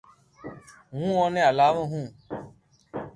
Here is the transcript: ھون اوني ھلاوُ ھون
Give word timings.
ھون 0.93 1.09
اوني 1.19 1.41
ھلاوُ 1.49 1.81
ھون 1.91 2.05